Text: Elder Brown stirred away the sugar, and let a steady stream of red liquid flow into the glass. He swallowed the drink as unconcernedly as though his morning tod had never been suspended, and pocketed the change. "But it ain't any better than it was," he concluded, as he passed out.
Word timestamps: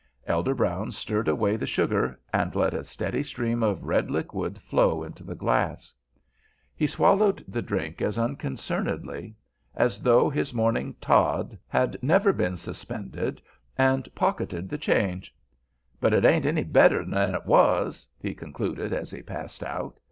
Elder 0.25 0.55
Brown 0.55 0.89
stirred 0.89 1.27
away 1.27 1.55
the 1.55 1.67
sugar, 1.67 2.19
and 2.33 2.55
let 2.55 2.73
a 2.73 2.83
steady 2.83 3.21
stream 3.21 3.61
of 3.61 3.83
red 3.83 4.09
liquid 4.09 4.57
flow 4.57 5.03
into 5.03 5.23
the 5.23 5.35
glass. 5.35 5.93
He 6.75 6.87
swallowed 6.87 7.45
the 7.47 7.61
drink 7.61 8.01
as 8.01 8.17
unconcernedly 8.17 9.35
as 9.75 10.01
though 10.01 10.27
his 10.27 10.55
morning 10.55 10.95
tod 10.99 11.55
had 11.67 12.01
never 12.01 12.33
been 12.33 12.57
suspended, 12.57 13.43
and 13.77 14.09
pocketed 14.15 14.69
the 14.69 14.79
change. 14.79 15.35
"But 15.99 16.15
it 16.15 16.25
ain't 16.25 16.47
any 16.47 16.63
better 16.63 17.05
than 17.05 17.35
it 17.35 17.45
was," 17.45 18.07
he 18.19 18.33
concluded, 18.33 18.93
as 18.93 19.11
he 19.11 19.21
passed 19.21 19.63
out. 19.63 19.99